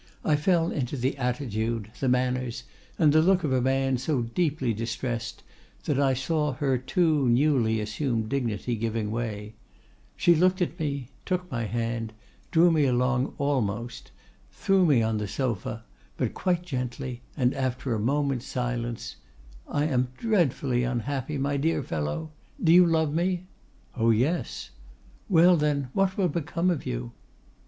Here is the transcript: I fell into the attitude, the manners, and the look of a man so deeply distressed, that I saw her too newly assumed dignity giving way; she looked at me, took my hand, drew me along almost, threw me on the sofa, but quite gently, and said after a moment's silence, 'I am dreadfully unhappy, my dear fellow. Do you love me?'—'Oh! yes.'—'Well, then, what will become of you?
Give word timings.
I 0.25 0.35
fell 0.35 0.71
into 0.71 0.97
the 0.97 1.15
attitude, 1.17 1.91
the 1.99 2.09
manners, 2.09 2.63
and 2.97 3.13
the 3.13 3.21
look 3.21 3.43
of 3.43 3.53
a 3.53 3.61
man 3.61 3.99
so 3.99 4.23
deeply 4.23 4.73
distressed, 4.73 5.43
that 5.85 5.99
I 5.99 6.15
saw 6.15 6.53
her 6.53 6.79
too 6.79 7.29
newly 7.29 7.79
assumed 7.79 8.27
dignity 8.29 8.75
giving 8.75 9.11
way; 9.11 9.53
she 10.17 10.33
looked 10.33 10.59
at 10.59 10.79
me, 10.79 11.09
took 11.23 11.51
my 11.51 11.65
hand, 11.65 12.13
drew 12.49 12.71
me 12.71 12.85
along 12.85 13.35
almost, 13.37 14.09
threw 14.51 14.87
me 14.87 15.03
on 15.03 15.19
the 15.19 15.27
sofa, 15.27 15.83
but 16.17 16.33
quite 16.33 16.63
gently, 16.63 17.21
and 17.37 17.53
said 17.53 17.63
after 17.63 17.93
a 17.93 17.99
moment's 17.99 18.47
silence, 18.47 19.17
'I 19.67 19.85
am 19.85 20.07
dreadfully 20.17 20.81
unhappy, 20.83 21.37
my 21.37 21.57
dear 21.57 21.83
fellow. 21.83 22.31
Do 22.63 22.71
you 22.73 22.87
love 22.87 23.13
me?'—'Oh! 23.13 24.09
yes.'—'Well, 24.09 25.57
then, 25.57 25.89
what 25.93 26.17
will 26.17 26.27
become 26.27 26.71
of 26.71 26.87
you? 26.87 27.11